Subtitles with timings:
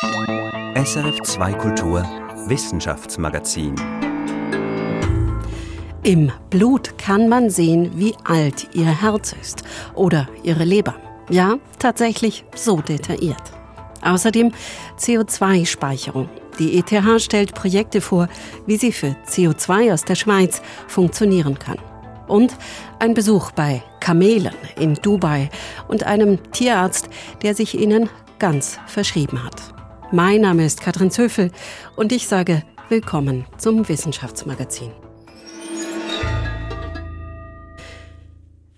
[0.00, 2.04] SRF 2 Kultur
[2.46, 3.74] Wissenschaftsmagazin.
[6.04, 9.64] Im Blut kann man sehen, wie alt ihr Herz ist
[9.96, 10.94] oder ihre Leber.
[11.30, 13.42] Ja, tatsächlich so detailliert.
[14.02, 14.52] Außerdem
[15.00, 16.28] CO2-Speicherung.
[16.60, 18.28] Die ETH stellt Projekte vor,
[18.66, 21.78] wie sie für CO2 aus der Schweiz funktionieren kann.
[22.28, 22.56] Und
[23.00, 25.50] ein Besuch bei Kamelen in Dubai
[25.88, 27.08] und einem Tierarzt,
[27.42, 28.08] der sich ihnen
[28.38, 29.74] ganz verschrieben hat.
[30.10, 31.52] Mein Name ist Katrin Zöfel
[31.94, 34.90] und ich sage willkommen zum Wissenschaftsmagazin.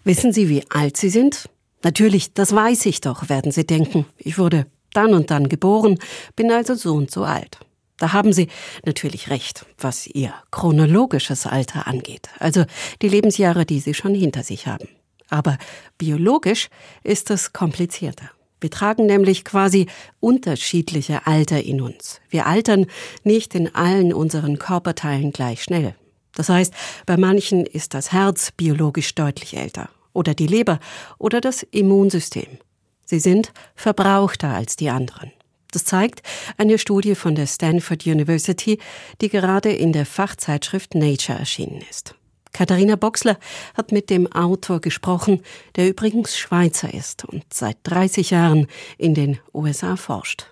[0.03, 1.49] Wissen Sie, wie alt Sie sind?
[1.85, 4.07] Natürlich, das weiß ich doch, werden Sie denken.
[4.19, 6.01] Ich wurde dann und dann geboren,
[6.35, 7.61] bin also so und so alt.
[7.99, 8.49] Da haben Sie
[8.85, 12.65] natürlich recht, was Ihr chronologisches Alter angeht, also
[13.03, 14.89] die Lebensjahre, die Sie schon hinter sich haben.
[15.29, 15.59] Aber
[15.97, 16.71] biologisch
[17.05, 18.31] ist es komplizierter.
[18.61, 19.87] Wir tragen nämlich quasi
[20.21, 22.21] unterschiedliche Alter in uns.
[22.29, 22.87] Wir altern
[23.25, 25.95] nicht in allen unseren Körperteilen gleich schnell.
[26.35, 26.73] Das heißt,
[27.07, 30.79] bei manchen ist das Herz biologisch deutlich älter oder die Leber
[31.19, 32.59] oder das Immunsystem.
[33.05, 35.33] Sie sind verbrauchter als die anderen.
[35.73, 36.23] Das zeigt
[36.57, 38.79] eine Studie von der Stanford University,
[39.21, 42.15] die gerade in der Fachzeitschrift Nature erschienen ist.
[42.53, 43.39] Katharina Boxler
[43.75, 45.43] hat mit dem Autor gesprochen,
[45.77, 48.67] der übrigens Schweizer ist und seit 30 Jahren
[48.99, 50.47] in den USA forscht.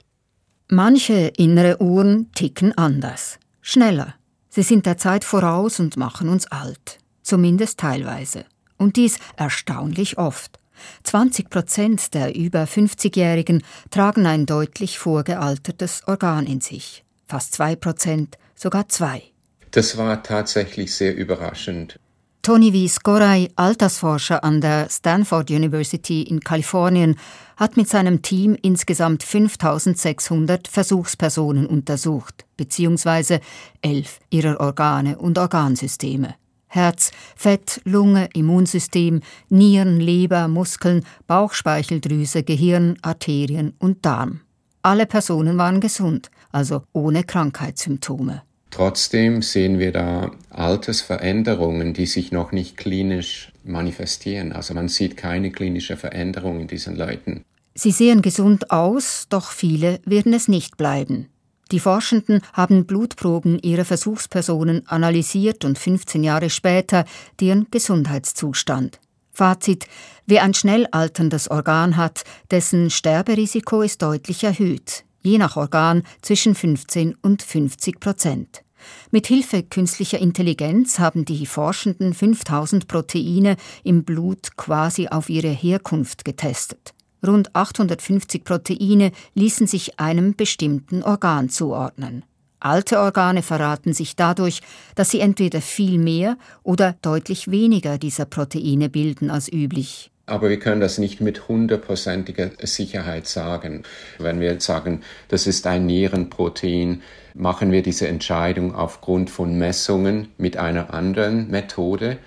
[0.68, 4.14] Manche innere Uhren ticken anders, schneller.
[4.48, 8.44] Sie sind der Zeit voraus und machen uns alt, zumindest teilweise.
[8.77, 10.58] Und dies erstaunlich oft.
[11.02, 17.05] 20 Prozent der über 50-Jährigen tragen ein deutlich vorgealtertes Organ in sich.
[17.27, 19.22] Fast zwei Prozent, sogar zwei.
[19.70, 21.98] Das war tatsächlich sehr überraschend.
[22.42, 22.88] Tony V.
[22.88, 27.16] Skoray, Altersforscher an der Stanford University in Kalifornien,
[27.58, 33.41] hat mit seinem Team insgesamt 5600 Versuchspersonen untersucht, beziehungsweise
[33.83, 36.36] elf ihrer Organe und Organsysteme.
[36.69, 44.40] Herz, Fett, Lunge, Immunsystem, Nieren, Leber, Muskeln, Bauchspeicheldrüse, Gehirn, Arterien und Darm.
[44.83, 48.42] Alle Personen waren gesund, also ohne Krankheitssymptome.
[48.70, 54.52] Trotzdem sehen wir da Altersveränderungen, die sich noch nicht klinisch manifestieren.
[54.52, 57.45] Also man sieht keine klinische Veränderung in diesen Leuten.
[57.74, 61.29] Sie sehen gesund aus, doch viele werden es nicht bleiben.
[61.70, 67.05] Die Forschenden haben Blutproben ihrer Versuchspersonen analysiert und 15 Jahre später
[67.40, 68.98] deren Gesundheitszustand.
[69.30, 69.86] Fazit,
[70.27, 76.55] wer ein schnell alterndes Organ hat, dessen Sterberisiko ist deutlich erhöht, je nach Organ zwischen
[76.55, 78.62] 15 und 50 Prozent.
[79.11, 86.24] Mit Hilfe künstlicher Intelligenz haben die Forschenden 5000 Proteine im Blut quasi auf ihre Herkunft
[86.24, 86.94] getestet.
[87.27, 92.24] Rund 850 Proteine ließen sich einem bestimmten Organ zuordnen.
[92.61, 94.62] Alte Organe verraten sich dadurch,
[94.94, 100.11] dass sie entweder viel mehr oder deutlich weniger dieser Proteine bilden als üblich.
[100.28, 103.83] Aber wir können das nicht mit hundertprozentiger Sicherheit sagen.
[104.18, 107.02] Wenn wir sagen, das ist ein Nierenprotein,
[107.34, 112.18] machen wir diese Entscheidung aufgrund von Messungen mit einer anderen Methode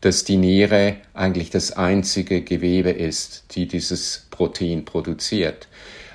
[0.00, 5.68] dass die Niere eigentlich das einzige Gewebe ist, die dieses Protein produziert.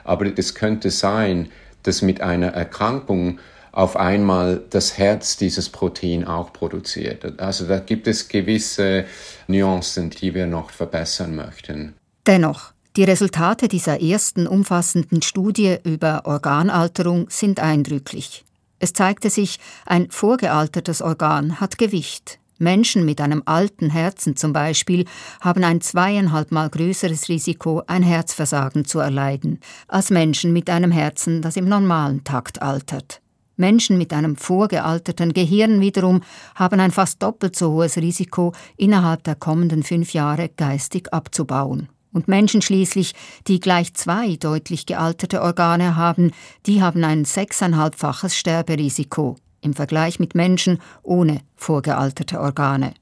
[0.03, 1.49] Aber es könnte sein,
[1.83, 3.39] dass mit einer Erkrankung
[3.73, 7.41] auf einmal das Herz dieses Protein auch produziert.
[7.41, 9.06] Also da gibt es gewisse
[9.47, 11.94] Nuancen, die wir noch verbessern möchten.
[12.25, 18.45] Dennoch, die Resultate dieser ersten umfassenden Studie über Organalterung sind eindrücklich.
[18.79, 25.06] Es zeigte sich, ein vorgealtertes Organ hat Gewicht, Menschen mit einem alten Herzen zum Beispiel
[25.41, 31.41] haben ein zweieinhalb Mal größeres Risiko, ein Herzversagen zu erleiden, als Menschen mit einem Herzen,
[31.41, 33.22] das im normalen Takt altert.
[33.55, 36.21] Menschen mit einem vorgealterten Gehirn wiederum
[36.55, 41.89] haben ein fast doppelt so hohes Risiko, innerhalb der kommenden fünf Jahre geistig abzubauen.
[42.11, 43.13] Und Menschen schließlich,
[43.47, 46.31] die gleich zwei deutlich gealterte Organe haben,
[46.65, 52.94] die haben ein sechseinhalbfaches Sterberisiko im Vergleich mit Menschen ohne vorgealterte Organe.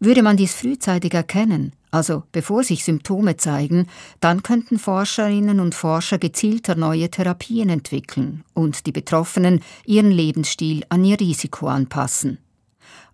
[0.00, 3.86] Würde man dies frühzeitig erkennen, also bevor sich Symptome zeigen,
[4.20, 11.04] dann könnten Forscherinnen und Forscher gezielter neue Therapien entwickeln und die Betroffenen ihren Lebensstil an
[11.04, 12.38] ihr Risiko anpassen.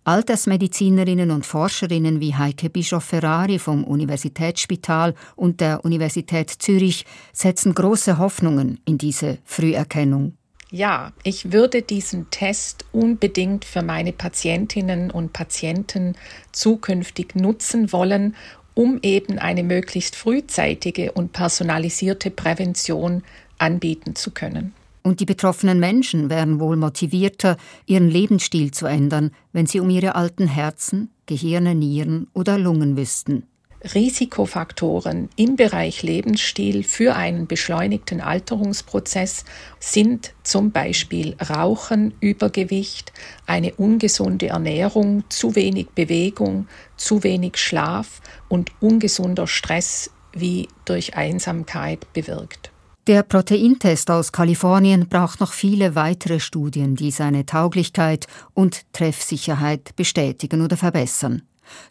[0.03, 8.79] Altersmedizinerinnen und Forscherinnen wie Heike Bischoff-Ferrari vom Universitätsspital und der Universität Zürich setzen große Hoffnungen
[8.85, 10.33] in diese Früherkennung.
[10.71, 16.15] Ja, ich würde diesen Test unbedingt für meine Patientinnen und Patienten
[16.53, 18.35] zukünftig nutzen wollen,
[18.73, 23.23] um eben eine möglichst frühzeitige und personalisierte Prävention
[23.57, 24.73] anbieten zu können.
[25.03, 30.15] Und die betroffenen Menschen wären wohl motivierter, ihren Lebensstil zu ändern, wenn sie um ihre
[30.15, 33.43] alten Herzen, Gehirne, Nieren oder Lungen wüssten.
[33.83, 39.43] Risikofaktoren im Bereich Lebensstil für einen beschleunigten Alterungsprozess
[39.79, 43.11] sind zum Beispiel Rauchen, Übergewicht,
[43.47, 52.11] eine ungesunde Ernährung, zu wenig Bewegung, zu wenig Schlaf und ungesunder Stress wie durch Einsamkeit
[52.13, 52.71] bewirkt.
[53.07, 60.61] Der Proteintest aus Kalifornien braucht noch viele weitere Studien, die seine Tauglichkeit und Treffsicherheit bestätigen
[60.61, 61.41] oder verbessern.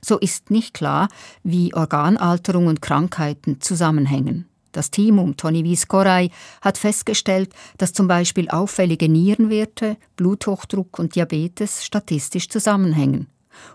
[0.00, 1.08] So ist nicht klar,
[1.42, 4.46] wie Organalterung und Krankheiten zusammenhängen.
[4.72, 6.30] Das Team um Toni Wies-Korey
[6.60, 13.26] hat festgestellt, dass zum Beispiel auffällige Nierenwerte, Bluthochdruck und Diabetes statistisch zusammenhängen.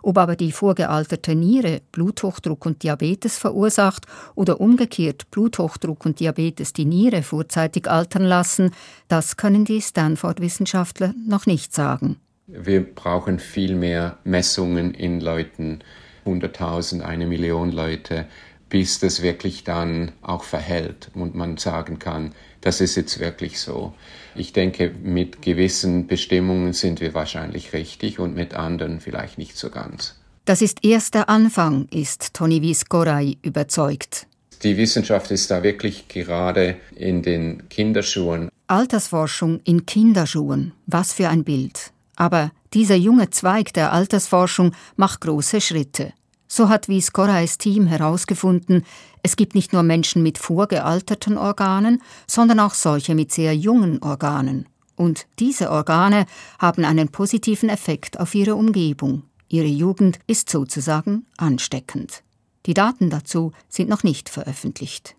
[0.02, 6.86] Ob aber die vorgealterte Niere Bluthochdruck und Diabetes verursacht oder umgekehrt Bluthochdruck und Diabetes die
[6.86, 8.72] Niere vorzeitig altern lassen,
[9.10, 12.18] das können die Stanford-Wissenschaftler noch nicht sagen.
[12.58, 15.80] Wir brauchen viel mehr Messungen in Leuten,
[16.26, 18.26] 100.000, eine Million Leute,
[18.70, 23.94] bis das wirklich dann auch verhält und man sagen kann, das ist jetzt wirklich so.
[24.34, 29.70] Ich denke, mit gewissen Bestimmungen sind wir wahrscheinlich richtig und mit anderen vielleicht nicht so
[29.70, 30.16] ganz.
[30.46, 34.28] Das ist erst der Anfang, ist Toni Wiskoray überzeugt.
[34.64, 38.50] Die Wissenschaft ist da wirklich gerade in den Kinderschuhen.
[38.68, 41.92] Altersforschung in Kinderschuhen, was für ein Bild.
[42.16, 46.14] Aber dieser junge Zweig der Altersforschung macht große Schritte.
[46.48, 48.86] So hat Wies Korais Team herausgefunden,
[49.24, 54.68] es gibt nicht nur Menschen mit vorgealterten Organen, sondern auch solche mit sehr jungen Organen.
[54.96, 56.26] Und diese Organe
[56.60, 59.24] haben einen positiven Effekt auf ihre Umgebung.
[59.50, 62.24] Ihre Jugend ist sozusagen ansteckend.
[62.66, 65.16] Die Daten dazu sind noch nicht veröffentlicht.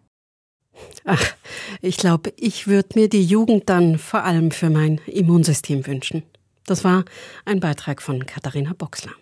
[1.04, 1.34] Ach,
[1.80, 6.22] ich glaube, ich würde mir die Jugend dann vor allem für mein Immunsystem wünschen.
[6.66, 7.04] Das war
[7.44, 9.12] ein Beitrag von Katharina Boxler.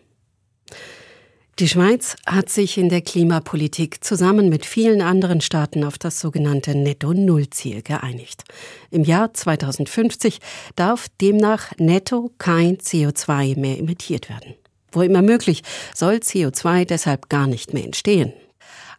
[1.61, 6.75] Die Schweiz hat sich in der Klimapolitik zusammen mit vielen anderen Staaten auf das sogenannte
[6.75, 8.43] Netto-Null-Ziel geeinigt.
[8.91, 10.41] Im Jahr 2050
[10.75, 14.57] darf demnach netto kein CO2 mehr emittiert werden.
[14.91, 15.63] Wo immer möglich,
[15.95, 18.33] soll CO2 deshalb gar nicht mehr entstehen.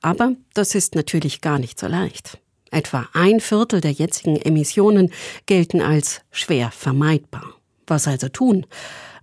[0.02, 2.38] Aber das ist natürlich gar nicht so leicht.
[2.72, 5.12] Etwa ein Viertel der jetzigen Emissionen
[5.46, 7.55] gelten als schwer vermeidbar.
[7.88, 8.66] Was also tun?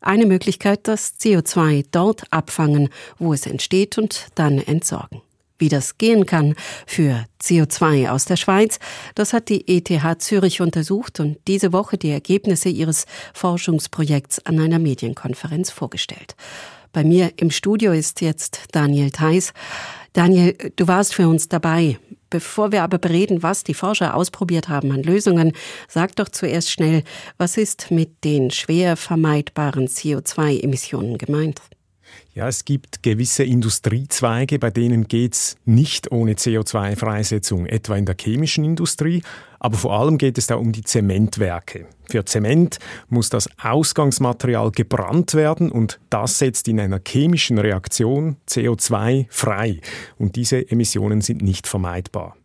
[0.00, 2.88] Eine Möglichkeit, das CO2 dort abfangen,
[3.18, 5.22] wo es entsteht und dann entsorgen.
[5.58, 6.56] Wie das gehen kann
[6.86, 8.80] für CO2 aus der Schweiz,
[9.14, 14.80] das hat die ETH Zürich untersucht und diese Woche die Ergebnisse ihres Forschungsprojekts an einer
[14.80, 16.34] Medienkonferenz vorgestellt.
[16.92, 19.52] Bei mir im Studio ist jetzt Daniel Theis.
[20.12, 21.96] Daniel, du warst für uns dabei.
[22.32, 25.52] Bevor wir aber bereden, was die Forscher ausprobiert haben an Lösungen,
[25.86, 27.04] sag doch zuerst schnell,
[27.36, 31.60] was ist mit den schwer vermeidbaren CO2-Emissionen gemeint?
[32.34, 38.16] Ja, es gibt gewisse Industriezweige, bei denen geht es nicht ohne CO2-Freisetzung, etwa in der
[38.18, 39.22] chemischen Industrie,
[39.60, 41.86] aber vor allem geht es da um die Zementwerke.
[42.10, 42.78] Für Zement
[43.08, 49.80] muss das Ausgangsmaterial gebrannt werden und das setzt in einer chemischen Reaktion CO2 frei
[50.18, 52.36] und diese Emissionen sind nicht vermeidbar.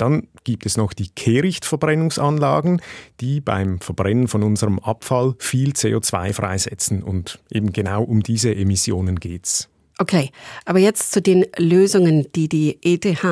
[0.00, 2.80] Dann gibt es noch die Kehrichtverbrennungsanlagen,
[3.20, 7.02] die beim Verbrennen von unserem Abfall viel CO2 freisetzen.
[7.02, 9.68] Und eben genau um diese Emissionen geht's.
[9.98, 10.30] Okay,
[10.64, 13.24] aber jetzt zu den Lösungen, die die ETH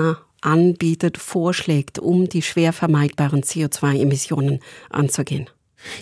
[0.43, 4.61] anbietet, vorschlägt, um die schwer vermeidbaren CO2-Emissionen
[4.91, 5.49] anzugehen.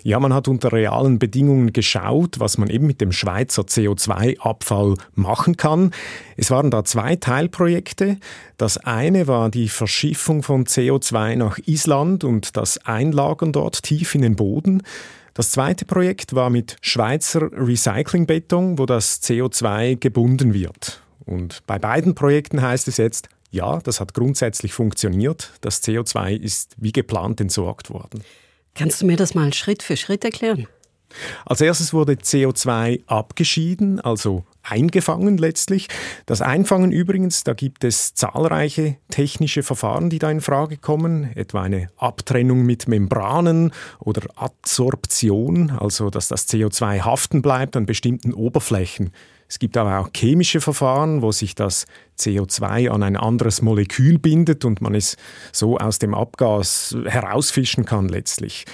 [0.02, 5.56] Ja, man hat unter realen Bedingungen geschaut, was man eben mit dem Schweizer CO2-Abfall machen
[5.56, 5.92] kann.
[6.36, 8.18] Es waren da zwei Teilprojekte.
[8.56, 14.22] Das eine war die Verschiffung von CO2 nach Island und das Einlagern dort tief in
[14.22, 14.82] den Boden.
[15.34, 21.02] Das zweite Projekt war mit Schweizer Recyclingbeton, wo das CO2 gebunden wird.
[21.26, 25.52] Und bei beiden Projekten heißt es jetzt, ja, das hat grundsätzlich funktioniert.
[25.60, 28.22] Das CO2 ist wie geplant entsorgt worden.
[28.76, 30.66] Kannst du mir das mal Schritt für Schritt erklären?
[31.46, 35.88] Als erstes wurde CO2 abgeschieden, also eingefangen letztlich.
[36.26, 41.62] Das Einfangen übrigens, da gibt es zahlreiche technische Verfahren, die da in Frage kommen, etwa
[41.62, 49.12] eine Abtrennung mit Membranen oder Adsorption, also dass das CO2 haften bleibt an bestimmten Oberflächen.
[49.48, 51.86] Es gibt aber auch chemische Verfahren, wo sich das
[52.18, 55.16] CO2 an ein anderes Molekül bindet und man es
[55.52, 58.64] so aus dem Abgas herausfischen kann letztlich.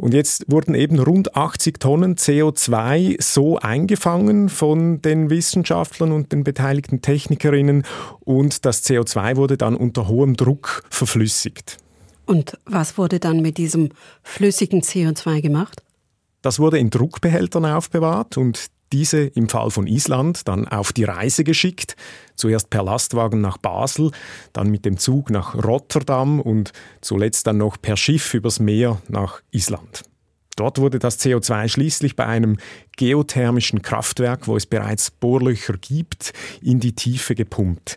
[0.00, 6.42] Und jetzt wurden eben rund 80 Tonnen CO2 so eingefangen von den Wissenschaftlern und den
[6.42, 7.84] beteiligten Technikerinnen
[8.20, 11.76] und das CO2 wurde dann unter hohem Druck verflüssigt.
[12.24, 13.90] Und was wurde dann mit diesem
[14.22, 15.82] flüssigen CO2 gemacht?
[16.40, 21.44] Das wurde in Druckbehältern aufbewahrt und diese im Fall von Island dann auf die Reise
[21.44, 21.96] geschickt,
[22.34, 24.10] zuerst per Lastwagen nach Basel,
[24.52, 29.40] dann mit dem Zug nach Rotterdam und zuletzt dann noch per Schiff übers Meer nach
[29.50, 30.04] Island.
[30.56, 32.58] Dort wurde das CO2 schließlich bei einem
[32.96, 37.96] geothermischen Kraftwerk, wo es bereits Bohrlöcher gibt, in die Tiefe gepumpt.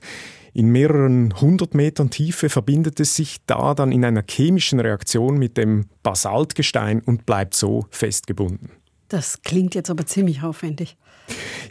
[0.54, 5.58] In mehreren hundert Metern Tiefe verbindet es sich da dann in einer chemischen Reaktion mit
[5.58, 8.70] dem Basaltgestein und bleibt so festgebunden.
[9.10, 10.98] Das klingt jetzt aber ziemlich aufwendig.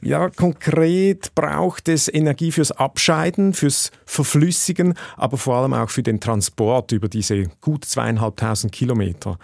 [0.01, 6.21] Ja, konkret braucht es Energie fürs Abscheiden, fürs Verflüssigen, aber vor allem auch für den
[6.21, 9.39] Transport über diese gut zweieinhalbtausend Kilometer.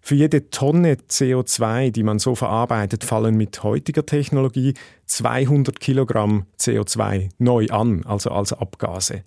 [0.00, 4.74] Für jede Tonne CO2, die man so verarbeitet, fallen mit heutiger Technologie
[5.06, 9.24] 200 Kilogramm CO2 neu an, also als Abgase.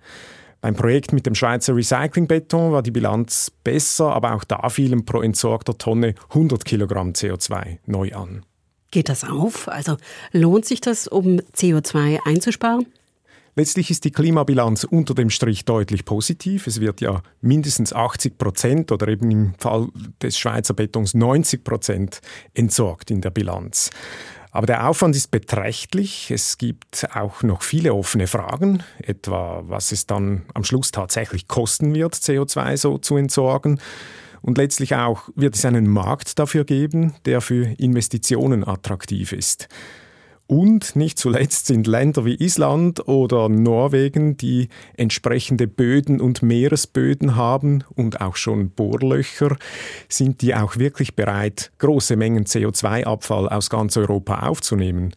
[0.61, 5.21] Beim Projekt mit dem Schweizer Recyclingbeton war die Bilanz besser, aber auch da fielen pro
[5.21, 8.45] entsorgter Tonne 100 Kilogramm CO2 neu an.
[8.91, 9.67] Geht das auf?
[9.67, 9.97] Also
[10.31, 12.85] lohnt sich das, um CO2 einzusparen?
[13.55, 16.67] Letztlich ist die Klimabilanz unter dem Strich deutlich positiv.
[16.67, 19.89] Es wird ja mindestens 80 Prozent oder eben im Fall
[20.21, 22.21] des Schweizer Betons 90 Prozent
[22.53, 23.89] entsorgt in der Bilanz.
[24.51, 26.29] Aber der Aufwand ist beträchtlich.
[26.29, 31.95] Es gibt auch noch viele offene Fragen, etwa was es dann am Schluss tatsächlich kosten
[31.95, 33.79] wird, CO2 so zu entsorgen.
[34.41, 39.69] Und letztlich auch, wird es einen Markt dafür geben, der für Investitionen attraktiv ist.
[40.51, 44.67] Und nicht zuletzt sind Länder wie Island oder Norwegen, die
[44.97, 49.55] entsprechende Böden und Meeresböden haben und auch schon Bohrlöcher,
[50.09, 55.13] sind die auch wirklich bereit, große Mengen CO2-Abfall aus ganz Europa aufzunehmen.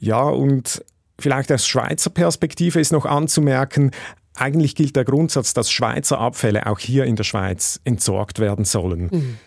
[0.00, 0.84] Ja, und
[1.20, 3.92] vielleicht aus Schweizer Perspektive ist noch anzumerken,
[4.34, 9.10] eigentlich gilt der Grundsatz, dass Schweizer Abfälle auch hier in der Schweiz entsorgt werden sollen.
[9.12, 9.38] Mhm.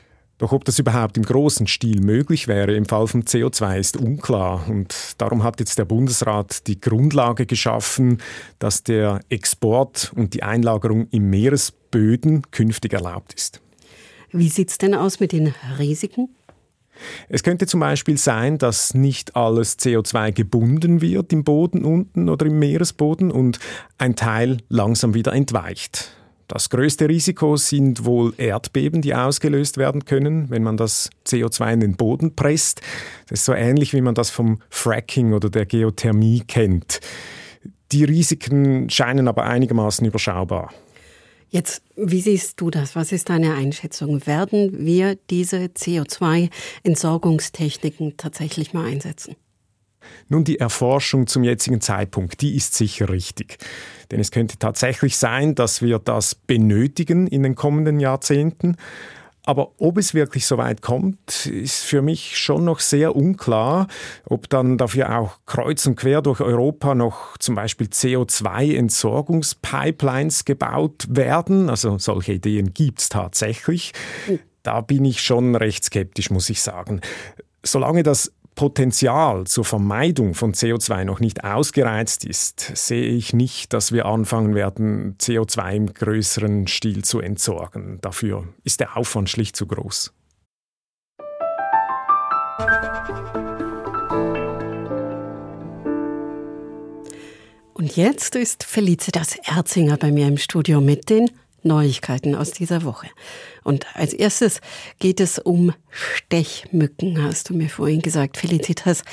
[0.43, 4.67] Doch ob das überhaupt im großen Stil möglich wäre im Fall von CO2 ist unklar.
[4.67, 8.17] Und darum hat jetzt der Bundesrat die Grundlage geschaffen,
[8.59, 13.61] dass der Export und die Einlagerung im Meeresböden künftig erlaubt ist.
[14.33, 16.27] Wie sieht es denn aus mit den Risiken?
[17.29, 22.47] Es könnte zum Beispiel sein, dass nicht alles CO2 gebunden wird im Boden unten oder
[22.47, 23.59] im Meeresboden und
[23.97, 26.17] ein Teil langsam wieder entweicht.
[26.47, 31.79] Das größte Risiko sind wohl Erdbeben, die ausgelöst werden können, wenn man das CO2 in
[31.79, 32.81] den Boden presst.
[33.27, 36.99] Das ist so ähnlich, wie man das vom Fracking oder der Geothermie kennt.
[37.91, 40.71] Die Risiken scheinen aber einigermaßen überschaubar.
[41.49, 42.95] Jetzt, wie siehst du das?
[42.95, 44.25] Was ist deine Einschätzung?
[44.25, 49.35] Werden wir diese CO2-Entsorgungstechniken tatsächlich mal einsetzen?
[50.29, 53.57] Nun, die Erforschung zum jetzigen Zeitpunkt, die ist sicher richtig.
[54.11, 58.77] Denn es könnte tatsächlich sein, dass wir das benötigen in den kommenden Jahrzehnten.
[59.45, 63.87] Aber ob es wirklich so weit kommt, ist für mich schon noch sehr unklar.
[64.25, 71.69] Ob dann dafür auch kreuz und quer durch Europa noch zum Beispiel CO2-Entsorgungspipelines gebaut werden.
[71.69, 73.91] Also solche Ideen gibt es tatsächlich.
[74.63, 77.01] Da bin ich schon recht skeptisch, muss ich sagen.
[77.63, 83.91] Solange das Potenzial zur Vermeidung von CO2 noch nicht ausgereizt ist, sehe ich nicht, dass
[83.91, 87.99] wir anfangen werden, CO2 im größeren Stil zu entsorgen.
[88.01, 90.13] Dafür ist der Aufwand schlicht zu groß.
[97.73, 101.29] Und jetzt ist Felicitas Erzinger bei mir im Studio mit den
[101.63, 103.07] Neuigkeiten aus dieser Woche.
[103.63, 104.61] Und als erstes
[104.99, 108.37] geht es um Stechmücken, hast du mir vorhin gesagt.
[108.37, 109.03] Felicitas,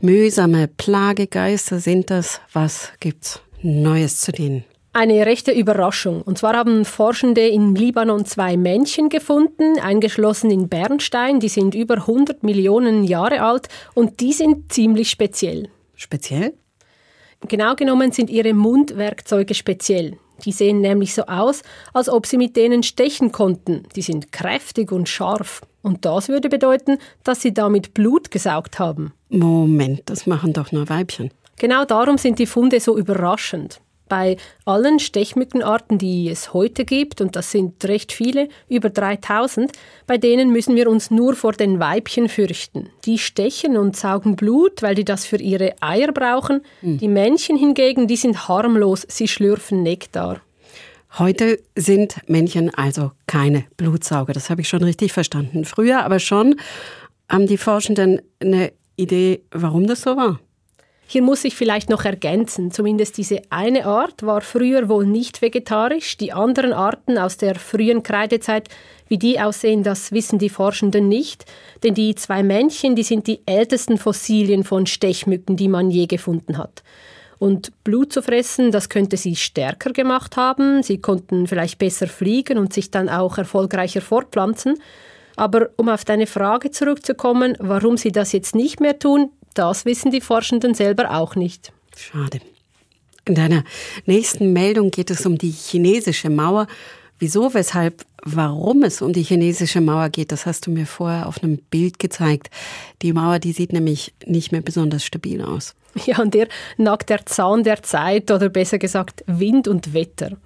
[0.00, 2.40] mühsame Plagegeister sind das.
[2.52, 4.64] Was gibt's Neues zu denen?
[4.92, 6.22] Eine rechte Überraschung.
[6.22, 11.40] Und zwar haben Forschende in Libanon zwei Männchen gefunden, eingeschlossen in Bernstein.
[11.40, 15.68] Die sind über 100 Millionen Jahre alt und die sind ziemlich speziell.
[15.94, 16.54] Speziell?
[17.46, 20.18] Genau genommen sind ihre Mundwerkzeuge speziell.
[20.44, 23.84] Die sehen nämlich so aus, als ob sie mit denen stechen konnten.
[23.96, 25.62] Die sind kräftig und scharf.
[25.82, 29.12] Und das würde bedeuten, dass sie damit Blut gesaugt haben.
[29.28, 31.30] Moment, das machen doch nur Weibchen.
[31.56, 33.80] Genau darum sind die Funde so überraschend.
[34.08, 39.72] Bei allen Stechmückenarten, die es heute gibt, und das sind recht viele, über 3000,
[40.06, 42.90] bei denen müssen wir uns nur vor den Weibchen fürchten.
[43.04, 46.62] Die stechen und saugen Blut, weil die das für ihre Eier brauchen.
[46.80, 46.98] Hm.
[46.98, 50.40] Die Männchen hingegen, die sind harmlos, sie schlürfen Nektar.
[51.18, 55.64] Heute sind Männchen also keine Blutsauger, das habe ich schon richtig verstanden.
[55.64, 56.56] Früher aber schon.
[57.30, 60.40] Haben die Forschenden eine Idee, warum das so war?
[61.10, 66.18] Hier muss ich vielleicht noch ergänzen, zumindest diese eine Art war früher wohl nicht vegetarisch,
[66.18, 68.68] die anderen Arten aus der frühen Kreidezeit,
[69.08, 71.46] wie die aussehen, das wissen die Forschenden nicht,
[71.82, 76.58] denn die zwei Männchen, die sind die ältesten Fossilien von Stechmücken, die man je gefunden
[76.58, 76.82] hat.
[77.38, 82.58] Und Blut zu fressen, das könnte sie stärker gemacht haben, sie konnten vielleicht besser fliegen
[82.58, 84.74] und sich dann auch erfolgreicher fortpflanzen.
[85.36, 90.10] Aber um auf deine Frage zurückzukommen, warum sie das jetzt nicht mehr tun, das wissen
[90.10, 91.72] die Forschenden selber auch nicht.
[91.96, 92.40] Schade.
[93.24, 93.64] In deiner
[94.06, 96.66] nächsten Meldung geht es um die chinesische Mauer.
[97.18, 101.42] Wieso, weshalb, warum es um die chinesische Mauer geht, das hast du mir vorher auf
[101.42, 102.48] einem Bild gezeigt.
[103.02, 105.74] Die Mauer, die sieht nämlich nicht mehr besonders stabil aus.
[106.06, 110.36] Ja, an der nagt der Zahn der Zeit oder besser gesagt Wind und Wetter.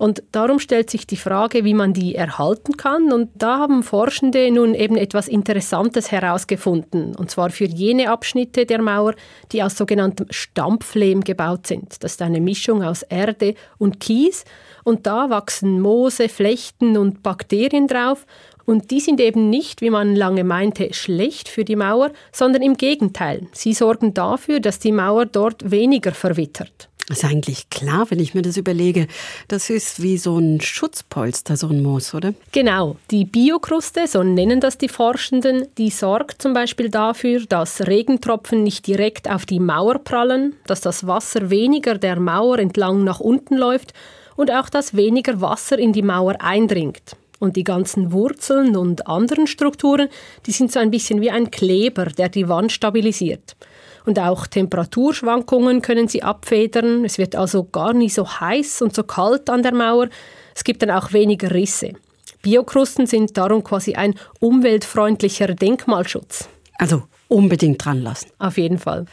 [0.00, 3.12] Und darum stellt sich die Frage, wie man die erhalten kann.
[3.12, 7.14] Und da haben Forschende nun eben etwas Interessantes herausgefunden.
[7.14, 9.14] Und zwar für jene Abschnitte der Mauer,
[9.52, 12.02] die aus sogenanntem Stampflehm gebaut sind.
[12.02, 14.46] Das ist eine Mischung aus Erde und Kies.
[14.84, 18.24] Und da wachsen Moose, Flechten und Bakterien drauf.
[18.64, 22.76] Und die sind eben nicht, wie man lange meinte, schlecht für die Mauer, sondern im
[22.76, 23.46] Gegenteil.
[23.52, 26.90] Sie sorgen dafür, dass die Mauer dort weniger verwittert.
[27.10, 29.08] Ist eigentlich klar, wenn ich mir das überlege.
[29.48, 32.34] Das ist wie so ein Schutzpolster, so ein Moos, oder?
[32.52, 32.98] Genau.
[33.10, 38.86] Die Biokruste, so nennen das die Forschenden, die sorgt zum Beispiel dafür, dass Regentropfen nicht
[38.86, 43.92] direkt auf die Mauer prallen, dass das Wasser weniger der Mauer entlang nach unten läuft
[44.36, 47.16] und auch, dass weniger Wasser in die Mauer eindringt.
[47.40, 50.08] Und die ganzen Wurzeln und anderen Strukturen,
[50.46, 53.56] die sind so ein bisschen wie ein Kleber, der die Wand stabilisiert.
[54.04, 57.04] Und auch Temperaturschwankungen können sie abfedern.
[57.04, 60.08] Es wird also gar nicht so heiß und so kalt an der Mauer.
[60.54, 61.94] Es gibt dann auch weniger Risse.
[62.42, 66.48] Biokrusten sind darum quasi ein umweltfreundlicher Denkmalschutz.
[66.78, 68.30] Also unbedingt dran lassen.
[68.38, 69.06] Auf jeden Fall.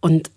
[0.00, 0.30] Und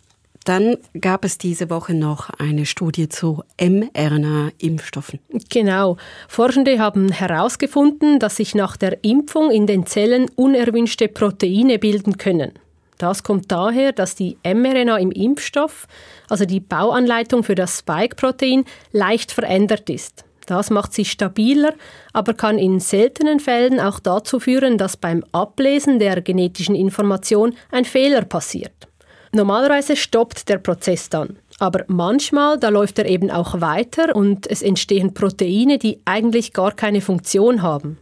[0.44, 5.20] dann gab es diese Woche noch eine Studie zu mRNA-Impfstoffen.
[5.50, 5.98] Genau.
[6.28, 12.54] Forschende haben herausgefunden, dass sich nach der Impfung in den Zellen unerwünschte Proteine bilden können.
[12.98, 15.88] Das kommt daher, dass die mRNA im Impfstoff,
[16.30, 20.24] also die Bauanleitung für das Spike-Protein, leicht verändert ist.
[20.46, 21.74] Das macht sie stabiler,
[22.12, 27.86] aber kann in seltenen Fällen auch dazu führen, dass beim Ablesen der genetischen Information ein
[27.86, 28.88] Fehler passiert.
[29.36, 34.62] Normalerweise stoppt der Prozess dann, aber manchmal, da läuft er eben auch weiter und es
[34.62, 37.98] entstehen Proteine, die eigentlich gar keine Funktion haben.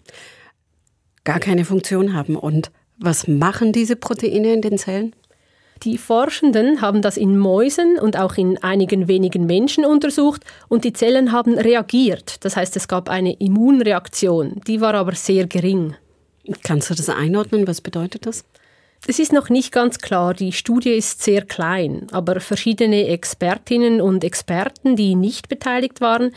[1.23, 5.15] Gar keine Funktion haben und was machen diese Proteine in den Zellen?
[5.83, 10.91] Die Forschenden haben das in Mäusen und auch in einigen wenigen Menschen untersucht und die
[10.93, 12.43] Zellen haben reagiert.
[12.43, 15.95] Das heißt, es gab eine Immunreaktion, die war aber sehr gering.
[16.63, 17.67] Kannst du das einordnen?
[17.67, 18.43] Was bedeutet das?
[19.07, 24.23] Es ist noch nicht ganz klar, die Studie ist sehr klein, aber verschiedene Expertinnen und
[24.23, 26.31] Experten, die nicht beteiligt waren,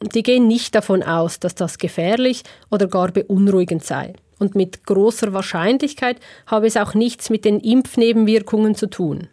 [0.00, 4.14] die gehen nicht davon aus, dass das gefährlich oder gar beunruhigend sei.
[4.40, 9.28] Und mit großer Wahrscheinlichkeit habe es auch nichts mit den Impfnebenwirkungen zu tun.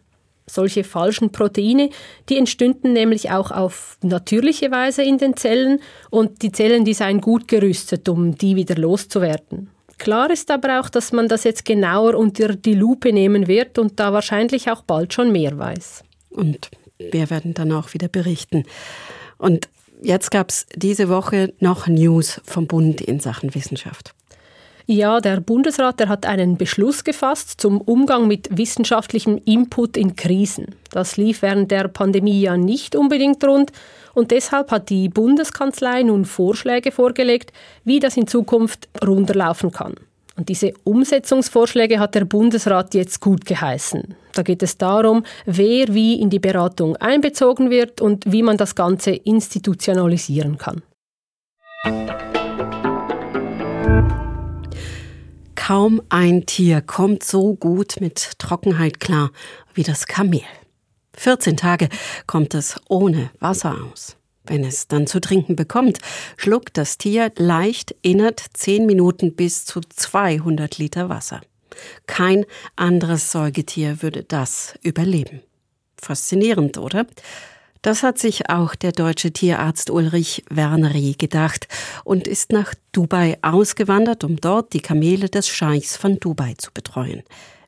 [0.48, 1.90] Solche falschen Proteine,
[2.28, 7.20] die entstünden nämlich auch auf natürliche Weise in den Zellen und die Zellen, die seien
[7.20, 9.70] gut gerüstet, um die wieder loszuwerden.
[9.98, 13.98] Klar ist aber auch, dass man das jetzt genauer unter die Lupe nehmen wird und
[13.98, 16.04] da wahrscheinlich auch bald schon mehr weiß.
[16.30, 18.64] Und wir werden dann auch wieder berichten.
[19.38, 19.68] Und
[20.02, 24.14] jetzt gab es diese Woche noch News vom Bund in Sachen Wissenschaft.
[24.88, 30.76] Ja, der Bundesrat der hat einen Beschluss gefasst zum Umgang mit wissenschaftlichem Input in Krisen.
[30.92, 33.72] Das lief während der Pandemie ja nicht unbedingt rund
[34.16, 37.52] und deshalb hat die Bundeskanzlei nun Vorschläge vorgelegt,
[37.84, 39.94] wie das in Zukunft runterlaufen kann.
[40.36, 44.14] Und diese Umsetzungsvorschläge hat der Bundesrat jetzt gut geheißen.
[44.32, 48.74] Da geht es darum, wer wie in die Beratung einbezogen wird und wie man das
[48.74, 50.82] Ganze institutionalisieren kann.
[55.54, 59.30] Kaum ein Tier kommt so gut mit Trockenheit klar
[59.74, 60.42] wie das Kamel.
[61.16, 61.88] 14 Tage
[62.26, 64.16] kommt es ohne Wasser aus.
[64.44, 65.98] Wenn es dann zu trinken bekommt,
[66.36, 71.40] schluckt das Tier leicht innerhalb 10 Minuten bis zu 200 Liter Wasser.
[72.06, 75.42] Kein anderes Säugetier würde das überleben.
[76.00, 77.06] Faszinierend, oder?
[77.82, 81.68] Das hat sich auch der deutsche Tierarzt Ulrich Werneri gedacht
[82.04, 87.22] und ist nach Dubai ausgewandert, um dort die Kamele des Scheichs von Dubai zu betreuen.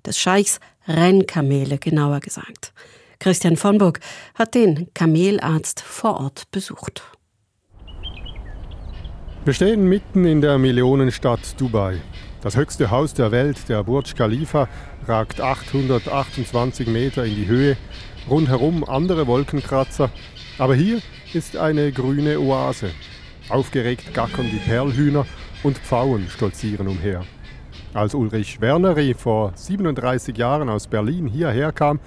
[0.04, 2.72] Des Scheichs Rennkamele, genauer gesagt.
[3.20, 3.98] Christian von Burg
[4.34, 7.02] hat den Kamelarzt vor Ort besucht.
[9.44, 12.00] Wir stehen mitten in der Millionenstadt Dubai.
[12.42, 14.68] Das höchste Haus der Welt, der Burj Khalifa,
[15.06, 17.76] ragt 828 Meter in die Höhe
[18.30, 20.10] Rundherum andere Wolkenkratzer.
[20.58, 21.00] Aber hier
[21.34, 22.90] ist eine grüne Oase.
[23.48, 25.26] Aufgeregt gackern die Perlhühner
[25.64, 27.24] und Pfauen stolzieren umher.
[27.94, 31.98] Als Ulrich Werneri vor 37 Jahren aus Berlin hierher kam,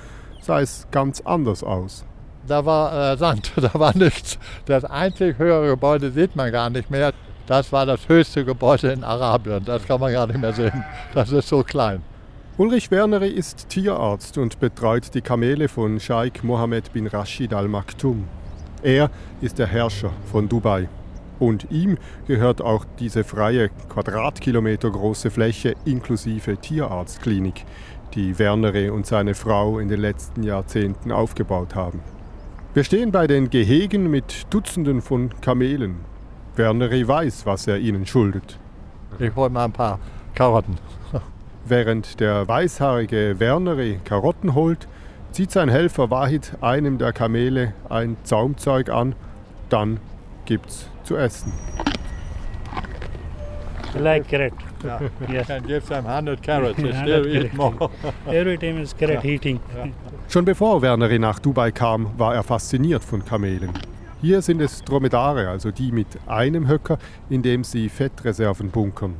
[0.41, 2.05] sah es ganz anders aus.
[2.47, 4.37] Da war äh, Sand, da war nichts.
[4.65, 7.13] Das einzig höhere Gebäude sieht man gar nicht mehr.
[7.47, 9.63] Das war das höchste Gebäude in Arabien.
[9.65, 10.83] Das kann man gar nicht mehr sehen.
[11.13, 12.01] Das ist so klein.
[12.57, 18.27] Ulrich Werneri ist Tierarzt und betreut die Kamele von Scheich Mohammed bin Rashid Al Maktoum.
[18.83, 19.09] Er
[19.41, 20.87] ist der Herrscher von Dubai.
[21.39, 27.65] Und ihm gehört auch diese freie, Quadratkilometer große Fläche inklusive Tierarztklinik,
[28.13, 31.99] die Werneri und seine Frau in den letzten Jahrzehnten aufgebaut haben.
[32.73, 35.97] Wir stehen bei den Gehegen mit Dutzenden von Kamelen.
[36.55, 38.59] Werneri weiß, was er ihnen schuldet.
[39.19, 39.99] Ich hole mal ein paar
[40.35, 40.77] Karotten.
[41.65, 44.87] Während der weißhaarige Werneri Karotten holt,
[45.31, 49.15] zieht sein Helfer Wahid einem der Kamele ein Zaumzeug an,
[49.69, 49.99] dann
[50.45, 51.51] gibt's zu essen.
[53.99, 54.53] Like carrot.
[54.83, 54.99] Yeah.
[55.31, 55.47] Yes.
[55.47, 57.89] Can give them 100 carrots, they 100 still eat more.
[58.27, 59.59] Every time is carrot eating.
[60.29, 63.71] Schon bevor Werneri nach Dubai kam, war er fasziniert von Kamelen.
[64.21, 66.97] Hier sind es Dromedare, also die mit einem Höcker,
[67.29, 69.15] in dem sie Fettreserven bunkern.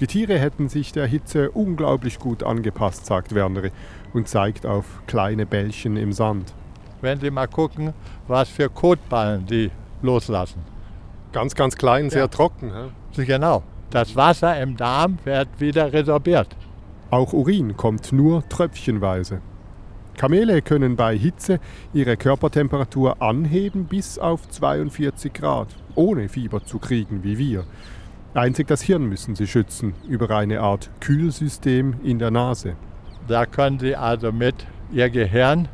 [0.00, 3.70] Die Tiere hätten sich der Hitze unglaublich gut angepasst, sagt Werneri
[4.14, 6.54] und zeigt auf kleine Bällchen im Sand.
[7.00, 7.92] Wenn Sie mal gucken,
[8.26, 9.70] was für Kotballen die
[10.02, 10.62] loslassen.
[11.32, 12.28] Ganz, ganz klein, sehr Ja.
[12.28, 12.72] trocken.
[13.14, 13.24] hä?
[13.24, 13.62] Genau.
[13.90, 16.48] Das Wasser im Darm wird wieder resorbiert.
[17.10, 19.40] Auch Urin kommt nur tröpfchenweise.
[20.18, 21.58] Kamele können bei Hitze
[21.94, 27.64] ihre Körpertemperatur anheben bis auf 42 Grad, ohne Fieber zu kriegen wie wir.
[28.34, 32.74] Einzig das Hirn müssen sie schützen über eine Art Kühlsystem in der Nase.
[33.26, 35.68] Da können Sie also mit Ihr Gehirn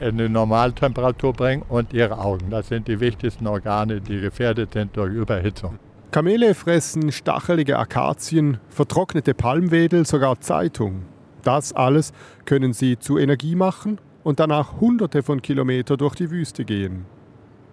[0.00, 2.50] in eine Normaltemperatur bringen und Ihre Augen.
[2.50, 5.78] Das sind die wichtigsten Organe, die gefährdet sind durch Überhitzung.
[6.10, 11.02] Kamele fressen stachelige Akazien, vertrocknete Palmwedel, sogar Zeitung.
[11.44, 12.12] Das alles
[12.46, 17.06] können sie zu Energie machen und danach hunderte von Kilometern durch die Wüste gehen.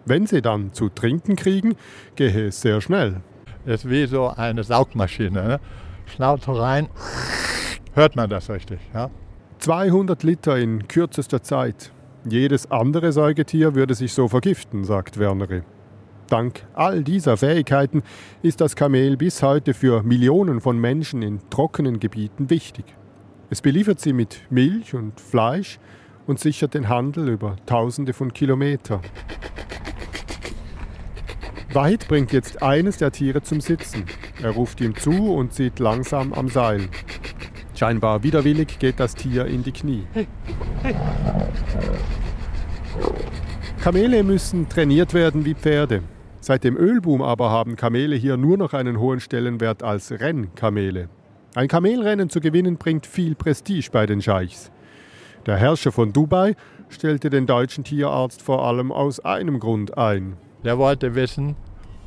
[0.06, 1.76] Wenn sie dann zu trinken kriegen,
[2.16, 3.22] gehe es sehr schnell.
[3.66, 5.44] Ist wie so eine Saugmaschine.
[5.44, 5.60] Ne?
[6.06, 6.90] Schnauze rein,
[7.94, 8.80] hört man das richtig.
[8.94, 9.10] Ja?
[9.58, 11.92] 200 Liter in kürzester Zeit.
[12.24, 15.64] Jedes andere Säugetier würde sich so vergiften, sagt Werneri.
[16.30, 18.04] Dank all dieser Fähigkeiten
[18.42, 22.86] ist das Kamel bis heute für Millionen von Menschen in trockenen Gebieten wichtig.
[23.50, 25.80] Es beliefert sie mit Milch und Fleisch
[26.26, 29.00] und sichert den Handel über Tausende von Kilometern.
[31.72, 34.04] Wahid bringt jetzt eines der Tiere zum Sitzen.
[34.42, 36.90] Er ruft ihm zu und zieht langsam am Seil.
[37.74, 40.04] Scheinbar widerwillig geht das Tier in die Knie.
[43.82, 46.04] Kamele müssen trainiert werden wie Pferde.
[46.48, 51.10] Seit dem Ölboom aber haben Kamele hier nur noch einen hohen Stellenwert als Rennkamele.
[51.56, 54.72] Ein Kamelrennen zu gewinnen bringt viel Prestige bei den Scheichs.
[55.46, 56.56] Der Herrscher von Dubai
[56.88, 60.38] stellte den deutschen Tierarzt vor allem aus einem Grund ein.
[60.64, 61.58] Der wollte wissen,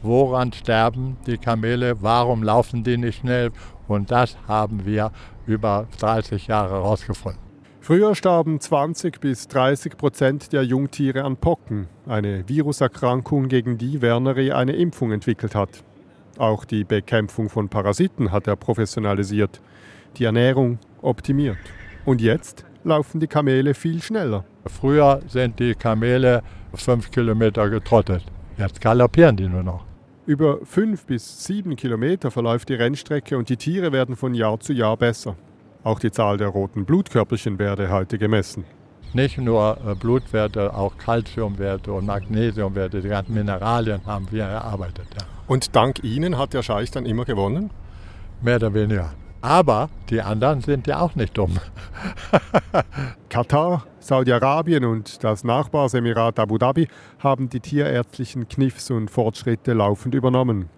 [0.01, 3.51] woran sterben die Kamele, warum laufen die nicht schnell.
[3.89, 5.13] Und das haben wir
[5.45, 7.50] über 30 Jahre herausgefunden.
[7.83, 14.53] Früher starben 20 bis 30 Prozent der Jungtiere an Pocken, eine Viruserkrankung, gegen die Werneri
[14.53, 15.83] eine Impfung entwickelt hat.
[16.37, 19.63] Auch die Bekämpfung von Parasiten hat er professionalisiert,
[20.19, 21.57] die Ernährung optimiert.
[22.05, 24.45] Und jetzt laufen die Kamele viel schneller.
[24.67, 26.43] Früher sind die Kamele
[26.75, 28.23] fünf Kilometer getrottet.
[28.59, 29.87] Jetzt galoppieren die nur noch.
[30.27, 34.75] Über fünf bis sieben Kilometer verläuft die Rennstrecke und die Tiere werden von Jahr zu
[34.75, 35.35] Jahr besser.
[35.83, 38.65] Auch die Zahl der roten Blutkörperchen werde heute gemessen.
[39.13, 45.07] Nicht nur äh, Blutwerte, auch Kalziumwerte und Magnesiumwerte, die ganzen Mineralien haben wir erarbeitet.
[45.19, 45.27] Ja.
[45.49, 47.71] Und dank Ihnen hat der Scheich dann immer gewonnen?
[48.41, 49.11] Mehr oder weniger.
[49.41, 51.59] Aber die anderen sind ja auch nicht dumm.
[53.31, 56.89] Katar, Saudi-Arabien und das Nachbarsemirat Abu Dhabi
[57.19, 60.69] haben die tierärztlichen Kniffs und Fortschritte laufend übernommen.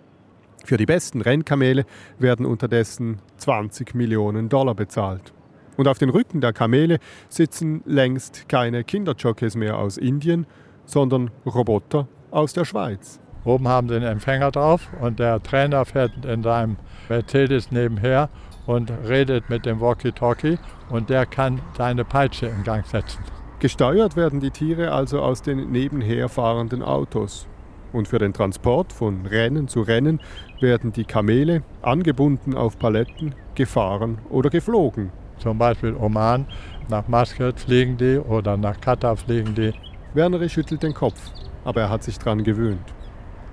[0.64, 1.84] Für die besten Rennkamele
[2.18, 5.32] werden unterdessen 20 Millionen Dollar bezahlt.
[5.76, 6.98] Und auf den Rücken der Kamele
[7.28, 10.46] sitzen längst keine Kinderjockeys mehr aus Indien,
[10.84, 13.20] sondern Roboter aus der Schweiz.
[13.44, 16.76] Oben haben sie einen Empfänger drauf und der Trainer fährt in seinem
[17.08, 18.28] Mercedes nebenher
[18.66, 20.58] und redet mit dem Walkie-Talkie
[20.90, 23.24] und der kann seine Peitsche in Gang setzen.
[23.58, 27.48] Gesteuert werden die Tiere also aus den nebenher fahrenden Autos.
[27.92, 30.20] Und für den Transport von Rennen zu Rennen
[30.60, 35.10] werden die Kamele, angebunden auf Paletten, gefahren oder geflogen.
[35.38, 36.46] Zum Beispiel Oman
[36.88, 39.72] Nach Masket fliegen die oder nach Katar fliegen die.
[40.14, 41.20] Werner schüttelt den Kopf,
[41.64, 42.94] aber er hat sich dran gewöhnt.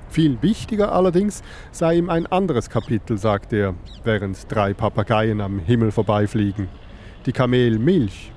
[0.10, 5.92] Viel wichtiger allerdings sei ihm ein anderes Kapitel, sagt er, während drei Papageien am Himmel
[5.92, 6.68] vorbeifliegen.
[7.26, 8.32] Die Kamelmilch.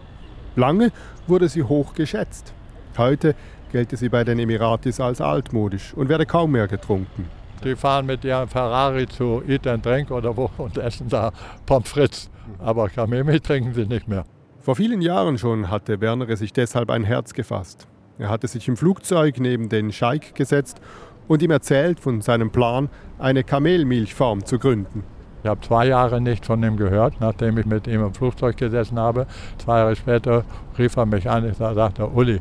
[0.54, 0.92] Lange
[1.26, 2.52] wurde sie hoch geschätzt.
[2.98, 3.34] Heute
[3.72, 7.28] gelte sie bei den Emiratis als altmodisch und werde kaum mehr getrunken.
[7.64, 11.32] Die fahren mit ihrem Ferrari zu Eat and Drink oder wo und essen da
[11.66, 12.30] Pommes frites.
[12.58, 14.24] Aber Kamelmilch trinken sie nicht mehr.
[14.60, 17.88] Vor vielen Jahren schon hatte Werner sich deshalb ein Herz gefasst.
[18.18, 20.80] Er hatte sich im Flugzeug neben den Scheik gesetzt
[21.26, 25.04] und ihm erzählt von seinem Plan, eine Kamelmilchfarm zu gründen.
[25.42, 28.98] Ich habe zwei Jahre nicht von ihm gehört, nachdem ich mit ihm im Flugzeug gesessen
[28.98, 29.26] habe.
[29.58, 30.44] Zwei Jahre später
[30.78, 32.40] rief er mich an und sagte, Uli,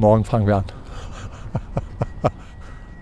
[0.00, 0.64] morgen fangen wir an.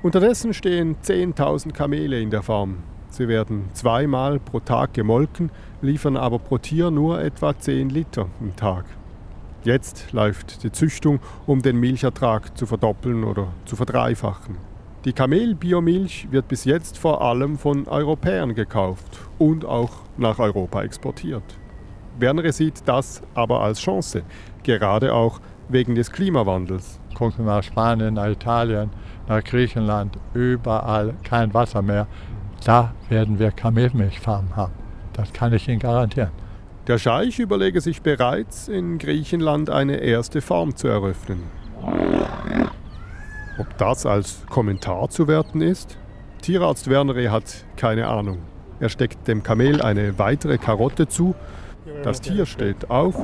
[0.03, 2.79] Unterdessen stehen 10.000 Kamele in der Farm.
[3.11, 8.55] Sie werden zweimal pro Tag gemolken, liefern aber pro Tier nur etwa 10 Liter im
[8.57, 8.85] Tag.
[9.65, 14.57] Jetzt läuft die Züchtung, um den Milchertrag zu verdoppeln oder zu verdreifachen.
[15.05, 21.45] Die Kamelbiomilch wird bis jetzt vor allem von Europäern gekauft und auch nach Europa exportiert.
[22.19, 24.23] Werner sieht das aber als Chance,
[24.65, 26.99] gerade auch wegen des Klimawandels.
[27.15, 28.91] Gucken nach Spanien, nach Italien,
[29.29, 32.07] nach Griechenland, überall kein Wasser mehr.
[32.65, 34.73] Da werden wir Kamelmilchfarmen haben.
[35.13, 36.31] Das kann ich Ihnen garantieren.
[36.87, 41.43] Der Scheich überlege sich bereits, in Griechenland eine erste Farm zu eröffnen.
[43.59, 45.99] Ob das als Kommentar zu werten ist?
[46.41, 48.39] Tierarzt Werner hat keine Ahnung.
[48.81, 51.35] Er steckt dem Kamel eine weitere Karotte zu.
[52.05, 53.17] Das Tier steht auf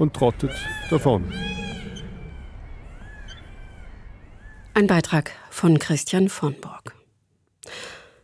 [0.00, 0.50] und trottet
[0.90, 1.32] davon.
[4.74, 6.94] Ein Beitrag von Christian von Borg.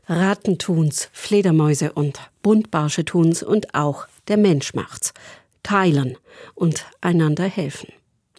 [0.09, 5.13] Ratten tun's, Fledermäuse und Buntbarsche tun's und auch der Mensch macht's.
[5.63, 6.17] Teilen
[6.55, 7.89] und einander helfen.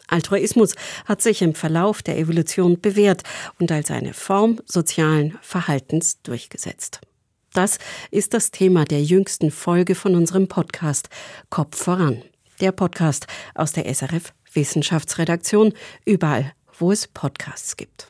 [0.08, 0.73] Altruismus
[1.06, 3.23] hat sich im Verlauf der Evolution bewährt
[3.60, 7.02] und als eine Form sozialen Verhaltens durchgesetzt.
[7.54, 7.78] Das
[8.10, 11.10] ist das Thema der jüngsten Folge von unserem Podcast
[11.50, 12.23] Kopf voran.
[12.61, 15.73] Der Podcast aus der SRF Wissenschaftsredaktion,
[16.05, 18.07] überall, wo es Podcasts gibt.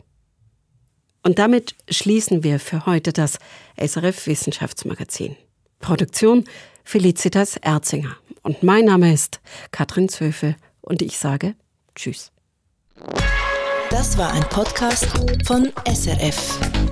[1.24, 3.38] Und damit schließen wir für heute das
[3.78, 5.36] SRF Wissenschaftsmagazin.
[5.80, 6.46] Produktion
[6.84, 8.16] Felicitas Erzinger.
[8.44, 11.56] Und mein Name ist Katrin Zöfel und ich sage
[11.96, 12.32] Tschüss.
[13.90, 15.06] Das war ein Podcast
[15.46, 16.87] von SRF.